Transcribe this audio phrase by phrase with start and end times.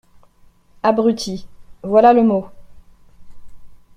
[0.81, 1.47] Abruti…
[1.83, 2.49] voilà le mot!…